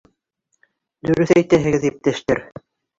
[1.11, 2.47] —Дөрөҫ әйтәһегеҙ, иптәштәр.